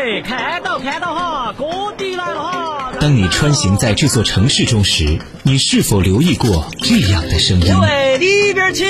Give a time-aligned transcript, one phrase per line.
[0.00, 2.92] 哎，看到看到哈，哥弟来了哈！
[2.98, 7.66] 当你穿行在这座城市中时，你是否留意过这样的声音？
[8.18, 8.86] 里边请，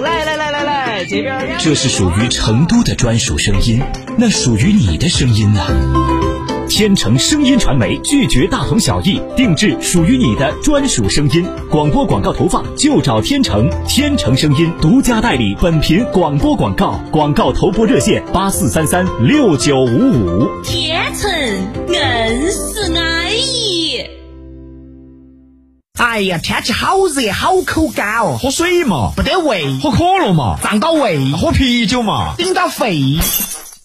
[0.00, 1.56] 来来来来来，这边。
[1.58, 3.82] 这是属于成都的专属声音，
[4.18, 5.66] 那属于你的声音呢？
[6.80, 11.46] 天成声音传媒拒绝大同小异，定制属于你的专属声音。
[11.68, 20.48] 广播广告投放就找天成，天成声音独家代理本频广播广告，广告投播热线八四三三六九五五。
[20.64, 21.30] 天成
[21.86, 24.00] 硬是安逸。
[25.98, 33.18] 哎呀，天气好热，好口干哦，喝水嘛，不得胃，喝可乐嘛，胀到胃，喝啤酒嘛，顶到肺。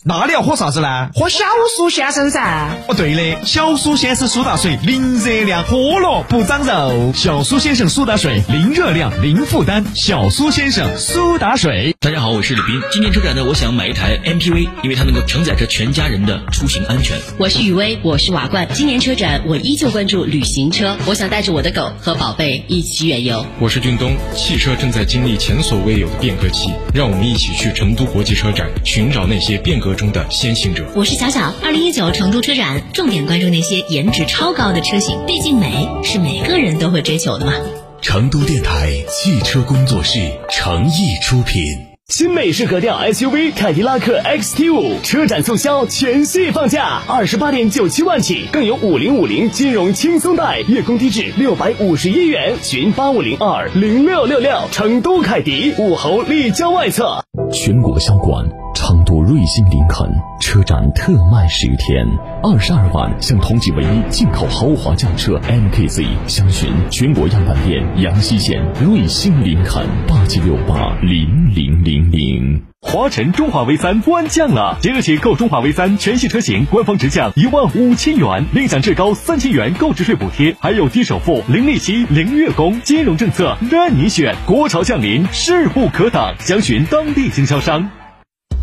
[0.08, 1.10] 那你要喝啥子呢？
[1.16, 1.44] 喝小
[1.76, 2.70] 苏先生噻。
[2.88, 7.12] 哦，对的，小苏先生苏打水，零热量，喝了不长肉。
[7.16, 9.84] 小苏先生苏打水，零热量，零负担。
[9.96, 11.96] 小苏先生苏打水。
[12.00, 12.80] 大家好，我是李斌。
[12.92, 17.18] 今年车展呢，我想买一台 MPV，因为它能够承载着全家人的出行安全。
[17.40, 18.68] 我是雨薇，我是瓦罐。
[18.76, 23.44] 今年车展，我依旧关注旅行车，我想带着我的狗和宝贝一起远游。
[23.60, 30.86] 我是俊东，汽车正在经历前所未有的变革期，让我们一起去成都国际车展，寻找那些变革中的先行者。
[30.96, 37.54] 我是小小，二零一九成都车展重点关注那些颜值超高的车型，毕竟美是每个人都会追求的嘛。
[38.02, 41.64] 成都电台汽车工作室诚意出品。
[42.08, 54.56] 新美式格调 SUV 凯迪拉克 XT 五车展促销，全系放价二十八点九七万起，更有五零五零金融轻松贷，月供低至六百五十一元，询八五零二零六六六。
[54.72, 58.48] 成都凯迪武侯立交外侧，全国销冠。
[58.76, 60.06] 成都瑞星林肯
[60.42, 62.06] 车展特卖十天，
[62.44, 72.62] 二十二万享同级唯一进口豪华轿车 MKZ，详询全国样板店阳西县瑞星林肯八七六八零零零零。
[72.82, 84.36] 华晨中华 V 三官降了，即日起购中华 V 三全系车型，官方直降一万五千元，另享至高三千元购置税补贴，还有低首付、零利息、零月供，金融政策任你选。
[84.46, 87.90] 国潮降临，势不可挡，详询当地经销商。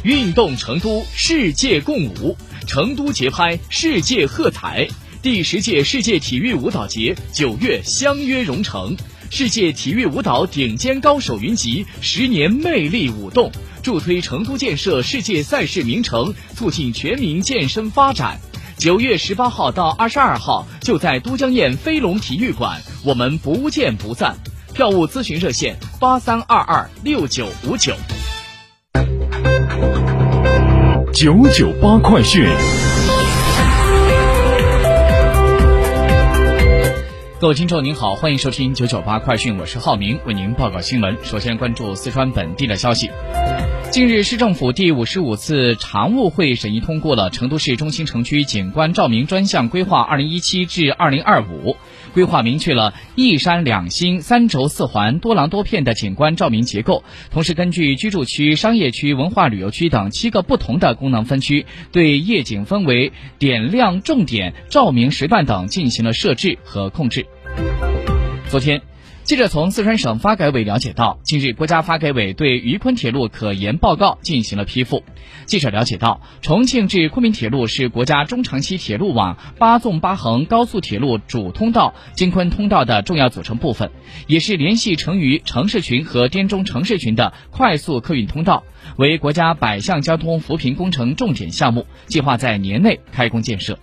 [0.02, 2.36] 运动成都，世界共舞，
[2.66, 4.88] 成都节拍，世界喝彩。
[5.22, 8.96] 第十届世界体育舞蹈节九月相约蓉城，
[9.30, 18.40] 世界体育舞蹈顶尖高手云集，十年魅力舞动，助推成都建设世界赛事名城，促进全民健身发展。
[18.76, 24.36] 九月十八号到二十二号，就在都江堰飞龙体育馆，我们不见不散。
[24.74, 27.94] 票务咨询热线：八三二二六九五九。
[31.12, 32.42] 九九八快讯，
[37.38, 41.18] 各位听众您好，欢迎收听九九八快讯，我是浩明，为您报告新闻。
[41.22, 43.10] 首先关注四川本地的消息。
[43.92, 51.76] 近日，市政府第五十五次常务会审议通过了成都市中心城区景观照明专项规划（二零一七至二零二五）。
[52.14, 67.26] 规划明确了一山两星、三轴四环、多廊多片的景观照明结构，同时根据居住区、商业区、文化旅游区等七个不同的功能分区，对夜景氛围、点亮重点、照明时段等进行了设置和控制。
[68.48, 68.81] 昨天。
[69.24, 75.04] 记者从四川省发改委了解到，近日国家发改委对渝昆铁路可研报告进行了批复。
[75.46, 83.90] 记者了解到，重庆至昆明铁路是国家中长期铁路网八纵八横高速铁路主通道京昆通道的重要组成部分，
[84.26, 88.64] 也是联系成渝城市群和滇中城市群的快速客运通道，
[88.96, 93.78] 为国家百项交通扶贫工程重点项目，计划在年内开工建设。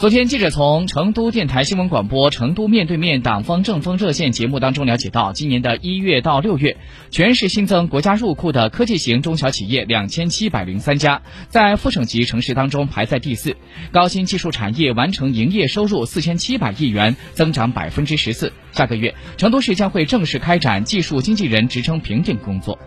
[0.00, 6.78] 昨天，记者从成都电台新闻广播《成都面对面党风政风热线》节目当中了解到，今年的一月到六月，
[7.10, 13.58] 全市新增国家入库的科技型中小企业两千七百零三家，在副省级城市当中排在第四。
[13.92, 18.54] 高新技术产业完成营业收入四千七百亿元，增长百分之十四。
[18.72, 22.78] 下个月，成都市将会正式开展技术经纪人职称评定工作。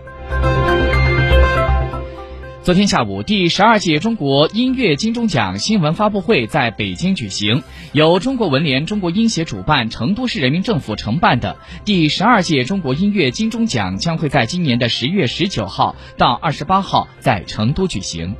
[2.63, 7.61] 昨天下午，第十二届中国音乐金钟奖新闻发布会在北京举行，
[7.91, 18.33] 由中国文联、中国音协主办，成都市人民政府承办的第十二届中国音乐金钟奖将会在今年的十月十九号到二十八号在成都举行。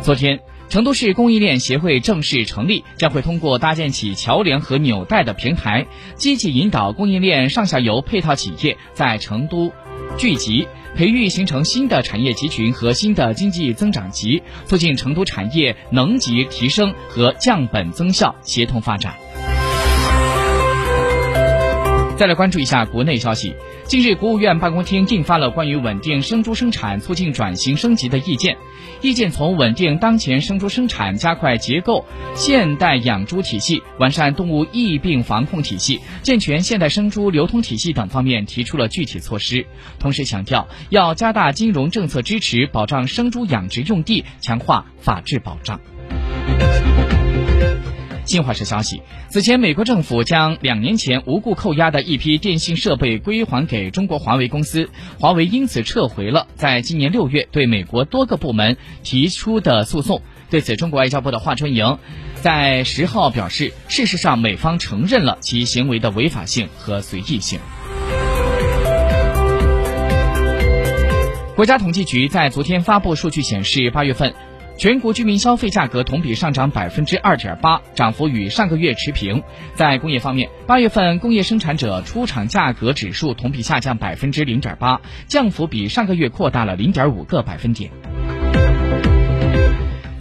[0.00, 0.40] 昨天，
[0.70, 9.70] 成都市供应链协会正式成立，将会通过搭建起桥梁和纽带的平台，积极引导供应链上下游配套企业在成都
[10.16, 19.14] 聚集，培育形成新的产业集群和新的经济增长极，促进成都产业能级提升和降本增效协同发展。
[22.20, 23.54] 再来关注一下国内消息。
[23.84, 28.58] 近日，国务院办公厅印发了关于稳定生猪生产、促进转型升级的意见。
[29.00, 39.64] 意见从稳定当前生猪生产、加快结构现代养猪体系、完善动物疫病防控体系、健全现代生猪流通体系等方面提出了具体措施，
[39.98, 45.80] 同时强调要加大金融政策支持，保障生猪养殖用地，强化法治保障。
[48.30, 54.88] 新华社消息，此前美国政府将两年前无故扣押的一批电信设备归还给中国华为公司，
[55.18, 60.22] 华为因此撤回了在今年六月对美国多个部门提出的诉讼。
[60.48, 61.98] 对此，中国外交部的华春莹
[62.36, 67.58] 在十号表示，事实上美方承认了其行为的违法性和随意性。
[71.56, 74.32] 国家统计局在昨天发布数据显示，八月份。
[74.80, 79.42] 全国居民消费价格同比上涨百分之二点八，涨幅与上个月持平。
[79.74, 87.90] 在工业方面，八月份工业生产者出厂价格指数同比下降百分之零点八，降幅比上个月扩大了零点五个百分点。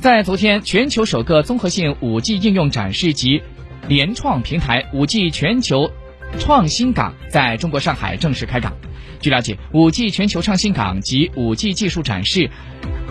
[0.02, 3.42] 在昨天，全球首个综合性五 G 应用展示及
[3.88, 5.90] 联创平台五 G 全球
[6.38, 8.74] 创新港在中国上海正式开港。
[9.22, 12.50] 据了解，五 G 全球创新港及五 G 技术展示。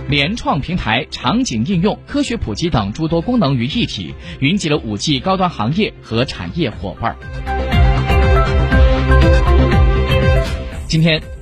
[0.09, 7.15] 联创平台、场景应用、科学普及等诸多功能于一体，云集了五 G 高端行业和产业伙伴。
[10.87, 11.38] 今天。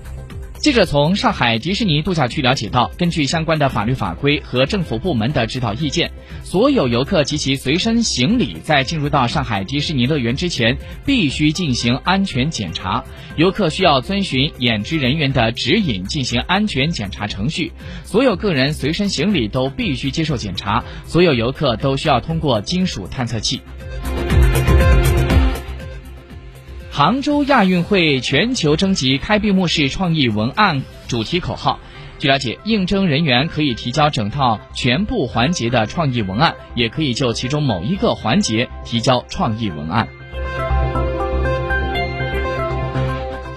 [0.66, 6.10] 记者从上海迪士尼度假区了解到，根据相关的法律法规和政府部门的指导意见，
[6.42, 13.04] 所有游客及其随身行李在进入到上海迪士尼乐园之前，必须进行安全检查。
[13.36, 17.70] 游客需要遵循演职人员的指引进行安全检查程序。
[18.02, 20.82] 所有个人随身行李都必须接受检查。
[21.06, 23.60] 所有游客都需要通过金属探测器。
[26.96, 31.78] 杭州亚运会全球征集开闭幕式创意文案主题口号。
[32.19, 40.08] 据了解，应征人员可以提交整套全部环节的创意文案，也可以就其中某一个环节提交创意文案。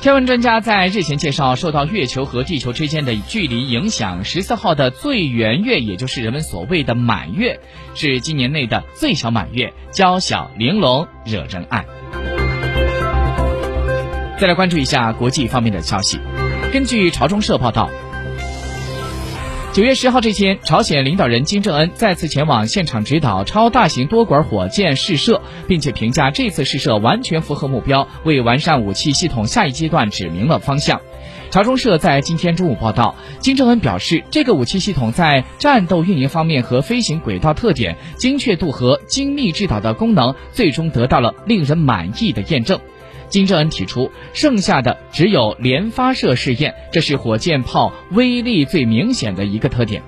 [0.01, 7.61] 天文专家在日前介绍，受到月球和地球之间的距离影响，十四号的最圆月，也就是人们所谓的满月，
[7.95, 11.85] 是今年内的最小满月，娇小玲珑，惹人爱。
[14.39, 16.17] 再来关注一下国际方面的消息。
[16.71, 17.89] 根据朝中社报道，
[19.73, 31.01] 九月十号这天，朝鲜领导人金正恩再次前往现场指导超大型多管火箭试射，并且评价这次试射完全符合目标，为完善武器系统下一阶段指明了方向。
[31.51, 42.79] 朝中社在今天中午报道，金正恩表示，这个武器系统在战斗运营方面和飞行轨道特点、精确度和精密制导的功能，最终得到了令人满意的验证。
[43.29, 50.01] 金正恩提出，剩下的只有连发射试验，这是火箭炮威力最明显的一个特点。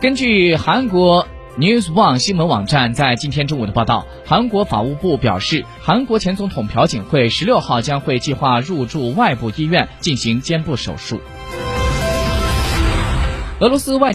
[0.00, 1.28] 根据韩国
[1.58, 11.20] News One 新闻网站在今天中午的报道，韩国法务部表示，韩国前总统朴槿惠十六号将会计划入住外部医院进行肩部手术。
[13.60, 14.10] 俄罗斯外。